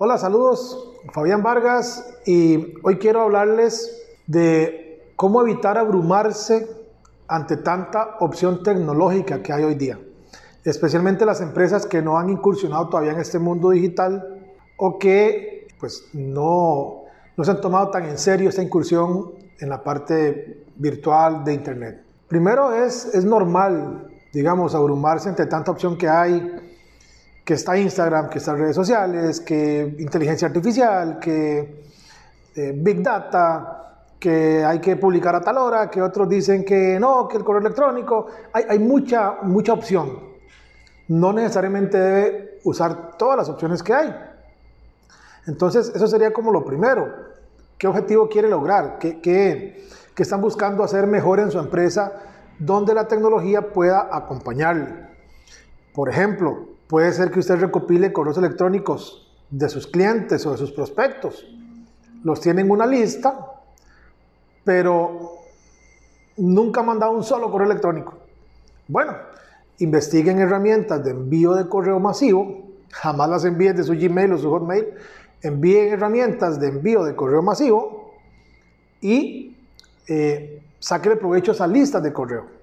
Hola, 0.00 0.16
saludos. 0.16 0.94
Fabián 1.12 1.42
Vargas 1.42 2.08
y 2.24 2.72
hoy 2.84 2.98
quiero 2.98 3.22
hablarles 3.22 4.00
de 4.28 5.12
cómo 5.16 5.42
evitar 5.42 5.76
abrumarse 5.76 6.70
ante 7.26 7.56
tanta 7.56 8.14
opción 8.20 8.62
tecnológica 8.62 9.42
que 9.42 9.52
hay 9.52 9.64
hoy 9.64 9.74
día, 9.74 9.98
especialmente 10.62 11.26
las 11.26 11.40
empresas 11.40 11.84
que 11.84 12.00
no 12.00 12.16
han 12.16 12.30
incursionado 12.30 12.88
todavía 12.88 13.10
en 13.10 13.18
este 13.18 13.40
mundo 13.40 13.70
digital 13.70 14.54
o 14.76 15.00
que 15.00 15.66
pues 15.80 16.04
no, 16.12 17.02
no 17.36 17.44
se 17.44 17.50
han 17.50 17.60
tomado 17.60 17.90
tan 17.90 18.04
en 18.04 18.18
serio 18.18 18.50
esta 18.50 18.62
incursión 18.62 19.32
en 19.58 19.68
la 19.68 19.82
parte 19.82 20.64
virtual 20.76 21.42
de 21.42 21.54
Internet. 21.54 22.04
Primero 22.28 22.72
es, 22.72 23.12
es 23.16 23.24
normal, 23.24 24.06
digamos, 24.32 24.76
abrumarse 24.76 25.28
ante 25.28 25.46
tanta 25.46 25.72
opción 25.72 25.98
que 25.98 26.08
hay 26.08 26.67
que 27.48 27.54
está 27.54 27.78
Instagram, 27.78 28.28
que 28.28 28.40
están 28.40 28.58
redes 28.58 28.76
sociales, 28.76 29.40
que 29.40 29.96
inteligencia 30.00 30.48
artificial, 30.48 31.18
que 31.18 31.82
eh, 32.54 32.74
Big 32.76 33.02
Data, 33.02 34.04
que 34.20 34.62
hay 34.62 34.78
que 34.80 34.96
publicar 34.96 35.34
a 35.34 35.40
tal 35.40 35.56
hora, 35.56 35.88
que 35.88 36.02
otros 36.02 36.28
dicen 36.28 36.62
que 36.62 37.00
no, 37.00 37.26
que 37.26 37.38
el 37.38 37.44
correo 37.44 37.62
electrónico. 37.62 38.26
Hay, 38.52 38.78
mucha, 38.78 39.36
mucha 39.44 39.72
opción. 39.72 40.18
No 41.08 41.32
necesariamente 41.32 41.98
debe 41.98 42.58
usar 42.64 43.16
todas 43.16 43.38
las 43.38 43.48
opciones 43.48 43.82
que 43.82 43.94
hay. 43.94 44.14
Entonces, 45.46 45.90
eso 45.94 46.06
sería 46.06 46.34
como 46.34 46.52
lo 46.52 46.66
primero. 46.66 47.08
¿Qué 47.78 47.86
objetivo 47.86 48.28
quiere 48.28 48.50
lograr? 48.50 48.98
¿Qué, 48.98 49.22
qué, 49.22 49.88
qué 50.14 50.22
están 50.22 50.42
buscando 50.42 50.84
hacer 50.84 51.06
mejor 51.06 51.40
en 51.40 51.50
su 51.50 51.58
empresa 51.58 52.12
donde 52.58 52.92
la 52.92 53.08
tecnología 53.08 53.72
pueda 53.72 54.14
acompañarle? 54.14 55.08
Por 55.94 56.10
ejemplo, 56.10 56.76
Puede 56.88 57.12
ser 57.12 57.30
que 57.30 57.40
usted 57.40 57.56
recopile 57.56 58.12
correos 58.12 58.38
electrónicos 58.38 59.30
de 59.50 59.68
sus 59.68 59.86
clientes 59.86 60.44
o 60.46 60.52
de 60.52 60.58
sus 60.58 60.72
prospectos. 60.72 61.46
Los 62.24 62.40
tiene 62.40 62.62
en 62.62 62.70
una 62.70 62.86
lista, 62.86 63.38
pero 64.64 65.38
nunca 66.38 66.80
ha 66.80 66.84
mandado 66.84 67.12
un 67.12 67.22
solo 67.22 67.50
correo 67.50 67.70
electrónico. 67.70 68.14
Bueno, 68.88 69.14
investiguen 69.78 70.38
herramientas 70.38 71.04
de 71.04 71.10
envío 71.10 71.54
de 71.54 71.68
correo 71.68 72.00
masivo. 72.00 72.66
Jamás 72.90 73.28
las 73.28 73.44
envíen 73.44 73.76
de 73.76 73.84
su 73.84 73.92
Gmail 73.92 74.32
o 74.32 74.38
su 74.38 74.50
Hotmail. 74.50 74.86
Envíen 75.42 75.92
herramientas 75.92 76.58
de 76.58 76.68
envío 76.68 77.04
de 77.04 77.14
correo 77.14 77.42
masivo 77.42 78.14
y 79.02 79.56
eh, 80.08 80.62
provecho 81.20 81.52
a 81.52 81.54
esa 81.54 81.66
lista 81.66 82.00
de 82.00 82.12
correo. 82.12 82.57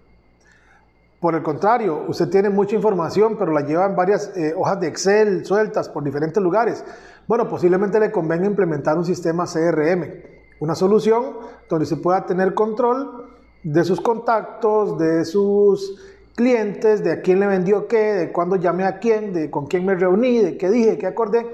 Por 1.26 1.34
el 1.34 1.42
contrario, 1.42 2.04
usted 2.08 2.30
tiene 2.30 2.52
mucha 2.52 2.76
información, 2.76 3.36
pero 3.36 3.52
la 3.52 3.62
lleva 3.62 3.88
en 3.88 3.95
varias 3.95 4.31
eh, 4.38 4.54
hojas 4.56 4.80
de 4.80 4.86
Excel 4.86 5.44
sueltas 5.44 5.90
por 5.90 6.04
diferentes 6.04 6.38
lugares. 6.44 6.86
Bueno, 7.26 7.50
posiblemente 7.50 8.00
le 8.00 8.12
convenga 8.12 8.46
implementar 8.46 8.96
un 8.96 9.06
sistema 9.06 9.46
CRM, 9.46 10.03
una 10.59 10.75
solución 10.75 11.38
donde 11.68 11.88
se 11.88 11.97
pueda 11.97 12.28
tener 12.28 12.53
control 12.53 13.25
de 13.63 13.84
sus 13.84 14.02
contactos, 14.02 15.00
de 15.00 15.25
sus 15.25 16.00
clientes, 16.36 17.03
de 17.03 17.13
a 17.13 17.22
quién 17.24 17.40
le 17.40 17.47
vendió 17.47 17.88
qué, 17.88 18.13
de 18.13 18.31
cuándo 18.31 18.57
llamé 18.57 18.84
a 18.84 19.00
quién, 19.00 19.34
de 19.34 19.50
con 19.50 19.66
quién 19.66 19.84
me 19.84 19.96
reuní, 19.96 20.38
de 20.38 20.57
qué 20.57 20.69
dije, 20.69 21.00
qué 21.00 21.07
acordé, 21.07 21.47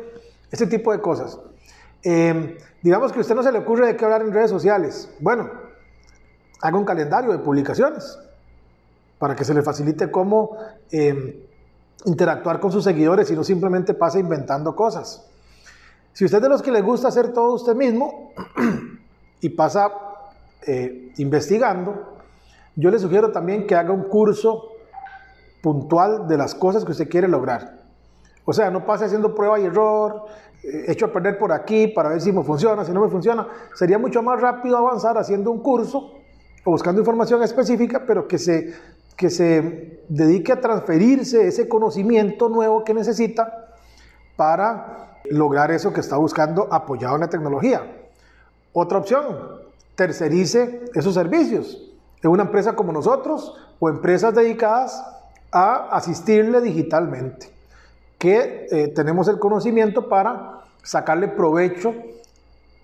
ese 0.52 0.68
tipo 0.68 0.92
de 0.92 1.00
cosas. 1.00 1.40
Em, 2.04 2.58
digamos 2.82 3.14
que 3.14 3.20
a 3.20 3.22
usted 3.22 3.36
no 3.36 3.42
se 3.42 3.54
le 3.54 3.60
ocurre 3.60 3.88
de 3.88 3.96
qué 3.96 4.04
hablar 4.04 4.22
en 4.22 4.34
redes 4.34 4.50
sociales. 4.50 5.10
Bueno, 5.22 5.50
haga 6.60 6.78
un 6.78 6.84
calendario 6.84 7.32
de 7.32 7.40
publicaciones 7.40 8.20
para 9.22 9.36
que 9.36 9.46
se 9.46 9.54
le 9.54 9.62
facilite 9.62 10.10
cómo 10.10 10.58
em, 10.90 11.36
interactuar 12.06 12.60
con 12.60 12.72
sus 12.72 12.84
seguidores 12.84 13.30
y 13.30 13.36
no 13.36 13.44
simplemente 13.44 13.94
pase 13.94 14.20
inventando 14.20 14.76
cosas. 14.76 15.30
Si 16.12 16.26
usted 16.26 16.40
es 16.40 16.42
de 16.42 16.50
los 16.50 16.64
que 16.64 16.72
le 16.72 16.82
gusta 16.82 17.10
hacer 17.10 17.32
todo 17.32 17.54
usted 17.54 17.76
mismo 17.76 18.34
y 19.42 19.50
pasa 19.50 19.92
eh, 20.66 21.12
investigando, 21.18 22.18
yo 22.76 22.90
le 22.90 22.98
sugiero 22.98 23.32
también 23.32 23.68
que 23.68 23.76
haga 23.76 23.94
un 23.94 24.06
curso 24.06 24.70
puntual 25.62 26.28
de 26.28 26.38
las 26.38 26.56
cosas 26.56 26.84
que 26.84 26.94
usted 26.94 27.08
quiere 27.08 27.28
lograr. 27.28 27.78
O 28.46 28.54
sea, 28.54 28.72
no 28.72 28.88
pase 28.88 29.06
haciendo 29.06 29.36
prueba 29.36 29.60
y 29.60 29.66
error, 29.66 30.26
eh, 30.64 30.86
hecho 30.88 31.06
a 31.06 31.14
perder 31.14 31.38
por 31.38 31.52
aquí 31.52 31.90
para 31.90 32.10
ver 32.10 32.22
si 32.22 32.32
me 32.32 32.42
funciona, 32.42 32.84
si 32.84 32.92
no 32.92 33.02
me 33.02 33.10
funciona. 33.10 33.48
Sería 33.76 34.00
mucho 34.00 34.24
más 34.24 34.42
rápido 34.42 34.78
avanzar 34.78 35.20
haciendo 35.20 35.52
un 35.52 35.62
curso 35.62 36.10
o 36.66 36.72
buscando 36.72 37.02
información 37.02 37.44
específica, 37.44 38.04
pero 38.08 38.28
que 38.28 38.40
se 38.40 38.74
que 39.16 39.30
se 39.30 40.02
dedique 40.10 40.52
a 40.52 40.62
transferirse 40.62 41.48
ese 41.48 41.68
conocimiento 41.68 42.50
nuevo 42.50 42.84
que 42.84 42.94
necesita 42.94 43.70
para 44.36 45.20
lograr 45.30 45.72
eso 45.72 45.94
que 45.94 46.02
está 46.02 46.18
buscando 46.18 46.68
apoyado 46.72 47.16
en 47.16 47.22
la 47.22 47.30
tecnología. 47.30 47.82
Otra 48.74 48.98
opción, 48.98 49.62
tercerice 49.96 50.86
esos 50.94 51.14
servicios 51.14 51.92
en 52.24 52.30
una 52.30 52.44
empresa 52.44 52.76
como 52.76 52.92
nosotros 52.92 53.56
o 53.80 53.90
empresas 53.90 54.34
dedicadas 54.34 55.04
a 55.52 55.96
asistirle 55.96 56.62
digitalmente, 56.62 57.52
que 58.18 58.68
eh, 58.72 58.88
tenemos 58.90 59.28
el 59.28 59.40
conocimiento 59.40 60.08
para 60.08 60.62
sacarle 60.84 61.28
provecho 61.28 61.94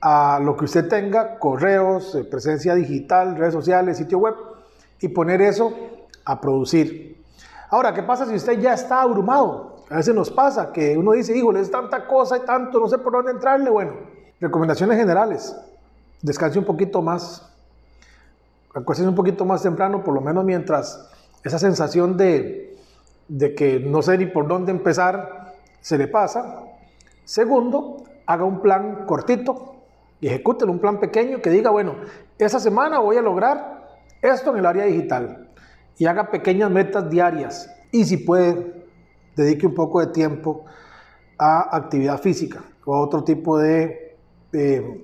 a 0.01 0.39
lo 0.43 0.57
que 0.57 0.65
usted 0.65 0.87
tenga, 0.87 1.39
correos, 1.39 2.13
eh, 2.15 2.23
presencia 2.23 2.75
digital, 2.75 3.37
redes 3.37 3.53
sociales, 3.53 3.97
sitio 3.97 4.19
web, 4.19 4.35
y 4.99 5.07
poner 5.09 5.41
eso 5.41 5.73
a 6.27 6.41
producir. 6.41 7.23
Ahora, 7.69 7.93
¿qué 7.93 8.03
pasa 8.03 8.25
si 8.25 8.35
usted 8.35 8.59
ya 8.59 8.73
está 8.73 9.01
abrumado? 9.01 9.83
A 9.89 9.95
veces 9.95 10.13
nos 10.13 10.29
pasa 10.29 10.73
que 10.73 10.97
uno 10.97 11.13
dice, 11.13 11.35
híjole, 11.35 11.61
es 11.61 11.71
tanta 11.71 12.05
cosa 12.05 12.37
y 12.37 12.41
tanto, 12.41 12.79
no 12.79 12.89
sé 12.89 12.97
por 12.97 13.13
dónde 13.13 13.31
entrarle. 13.31 13.69
Bueno, 13.69 13.93
recomendaciones 14.39 14.97
generales. 14.97 15.55
Descanse 16.21 16.59
un 16.59 16.65
poquito 16.65 17.01
más. 17.01 17.49
Acuérdese 18.75 19.07
un 19.07 19.15
poquito 19.15 19.45
más 19.45 19.63
temprano, 19.63 20.03
por 20.03 20.13
lo 20.13 20.21
menos 20.21 20.43
mientras 20.43 21.09
esa 21.43 21.57
sensación 21.57 22.17
de, 22.17 22.77
de 23.29 23.55
que 23.55 23.79
no 23.79 24.01
sé 24.01 24.17
ni 24.17 24.25
por 24.25 24.47
dónde 24.47 24.71
empezar 24.71 25.53
se 25.79 25.97
le 25.97 26.09
pasa. 26.09 26.63
Segundo, 27.23 28.03
haga 28.25 28.43
un 28.43 28.61
plan 28.61 29.05
cortito 29.05 29.75
y 30.19 30.27
ejecútelo, 30.27 30.73
un 30.73 30.79
plan 30.79 30.99
pequeño 30.99 31.41
que 31.41 31.49
diga, 31.49 31.71
bueno, 31.71 31.95
esa 32.37 32.59
semana 32.59 32.99
voy 32.99 33.15
a 33.15 33.21
lograr 33.21 33.87
esto 34.21 34.51
en 34.51 34.57
el 34.57 34.65
área 34.65 34.85
digital 34.85 35.46
y 35.97 36.05
haga 36.05 36.29
pequeñas 36.29 36.71
metas 36.71 37.09
diarias. 37.09 37.69
Y 37.91 38.05
si 38.05 38.17
puede, 38.17 38.85
dedique 39.35 39.65
un 39.65 39.73
poco 39.73 39.99
de 39.99 40.07
tiempo 40.07 40.65
a 41.37 41.75
actividad 41.75 42.19
física 42.19 42.61
o 42.85 42.95
a 42.95 43.01
otro 43.01 43.23
tipo 43.23 43.57
de 43.57 44.07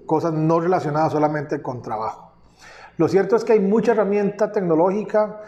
cosas 0.05 0.33
no 0.33 0.59
relacionadas 0.59 1.11
solamente 1.11 1.61
con 1.61 1.81
trabajo. 1.81 2.31
Lo 2.97 3.07
cierto 3.07 3.35
es 3.35 3.43
que 3.43 3.53
hay 3.53 3.59
mucha 3.59 3.91
herramienta 3.91 4.51
tecnológica. 4.51 5.41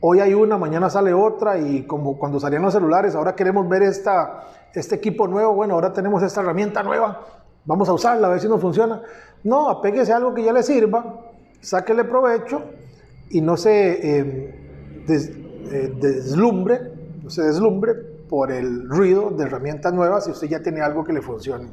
Hoy 0.00 0.20
hay 0.20 0.34
una, 0.34 0.56
mañana 0.58 0.88
sale 0.88 1.12
otra 1.12 1.58
y 1.58 1.84
como 1.86 2.18
cuando 2.18 2.38
salían 2.38 2.62
los 2.62 2.72
celulares, 2.72 3.14
ahora 3.14 3.34
queremos 3.34 3.68
ver 3.68 3.82
esta, 3.82 4.44
este 4.74 4.96
equipo 4.96 5.26
nuevo. 5.26 5.54
Bueno, 5.54 5.74
ahora 5.74 5.92
tenemos 5.92 6.22
esta 6.22 6.40
herramienta 6.40 6.82
nueva. 6.82 7.20
Vamos 7.64 7.88
a 7.88 7.92
usarla 7.92 8.28
a 8.28 8.30
ver 8.30 8.40
si 8.40 8.48
nos 8.48 8.60
funciona. 8.60 9.02
No, 9.44 9.68
apéguese 9.68 10.12
a 10.12 10.16
algo 10.16 10.34
que 10.34 10.44
ya 10.44 10.52
le 10.52 10.62
sirva, 10.62 11.20
sáquele 11.60 12.04
provecho 12.04 12.62
y 13.30 13.40
no 13.40 13.56
se 13.56 14.18
eh, 14.18 14.61
eh, 15.08 15.92
deslumbre, 16.00 16.80
se 17.28 17.42
deslumbre 17.42 17.94
por 18.28 18.50
el 18.50 18.88
ruido 18.88 19.30
de 19.30 19.44
herramientas 19.44 19.92
nuevas 19.92 20.24
si 20.24 20.30
usted 20.30 20.48
ya 20.48 20.62
tiene 20.62 20.80
algo 20.80 21.04
que 21.04 21.12
le 21.12 21.22
funcione. 21.22 21.70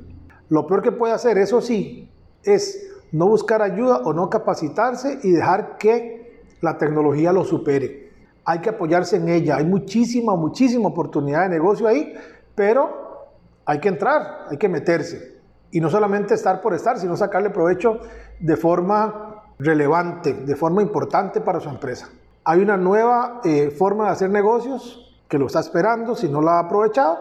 Lo 0.50 0.68
peor 0.68 0.82
que 0.82 0.92
puede 0.92 1.14
hacer, 1.14 1.38
eso 1.38 1.62
sí, 1.62 2.10
es 2.44 2.90
no 3.12 3.28
buscar 3.28 3.62
ayuda 3.62 3.98
o 4.04 4.14
no 4.14 4.30
capacitarse 4.30 5.20
y 5.24 5.32
dejar 5.32 5.78
que 5.78 6.44
la 6.62 6.78
tecnología 6.78 7.32
lo 7.32 7.44
supere. 7.44 8.10
Hay 8.46 8.60
que 8.60 8.70
apoyarse 8.70 9.18
en 9.18 9.30
ella. 9.30 9.58
Hay 9.58 9.66
muchísima, 9.66 10.36
muchísima 10.36 10.90
oportunidad 10.90 11.44
de 11.44 11.50
negocio 11.50 11.88
ahí, 11.88 12.14
pero 12.56 13.30
hay 13.66 13.80
que 13.80 13.90
entrar, 13.90 14.48
hay 14.50 14.58
que 14.58 14.70
meterse. 14.70 15.40
Y 15.72 15.80
no 15.80 15.90
solamente 15.90 16.34
estar 16.34 16.62
por 16.62 16.74
estar, 16.74 16.98
sino 16.98 17.16
sacarle 17.16 17.52
provecho 17.52 18.00
de 18.40 18.58
forma 18.58 19.44
relevante, 19.60 20.34
de 20.34 20.56
forma 20.56 20.82
importante 20.82 21.42
para 21.42 21.60
su 21.60 21.70
empresa. 21.70 22.10
Hay 22.50 22.62
una 22.62 22.78
nueva 22.78 23.42
eh, 23.44 23.70
forma 23.70 24.06
de 24.06 24.10
hacer 24.10 24.32
negocios 24.32 25.16
que 25.28 25.38
lo 25.38 25.46
está 25.46 25.60
esperando, 25.60 26.16
si 26.16 26.28
no 26.28 26.42
lo 26.42 26.50
ha 26.50 26.58
aprovechado, 26.58 27.20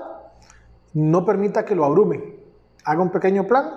no 0.95 1.27
permita 1.27 1.67
que 1.67 1.75
lo 1.75 1.85
abrume. 1.85 2.37
Haga 2.83 3.03
un 3.03 3.11
pequeño 3.11 3.47
plan 3.47 3.69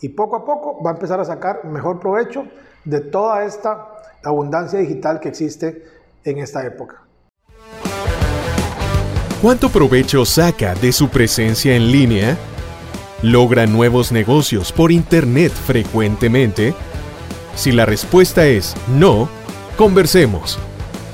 y 0.00 0.08
poco 0.08 0.36
a 0.36 0.44
poco 0.46 0.82
va 0.82 0.92
a 0.92 0.94
empezar 0.94 1.20
a 1.20 1.26
sacar 1.26 1.66
mejor 1.66 2.00
provecho 2.00 2.46
de 2.86 3.00
toda 3.00 3.44
esta 3.44 3.88
abundancia 4.24 4.78
digital 4.78 5.20
que 5.20 5.28
existe 5.28 5.84
en 6.24 6.38
esta 6.38 6.64
época. 6.64 7.02
¿Cuánto 9.42 9.68
provecho 9.68 10.24
saca 10.24 10.74
de 10.76 10.92
su 10.92 11.10
presencia 11.10 11.76
en 11.76 11.92
línea? 11.92 12.38
¿Logra 13.20 13.66
nuevos 13.66 14.12
negocios 14.12 14.72
por 14.72 14.90
Internet 14.92 15.52
frecuentemente? 15.52 16.72
Si 17.54 17.70
la 17.70 17.84
respuesta 17.84 18.46
es 18.46 18.74
no, 18.88 19.28
conversemos. 19.76 20.58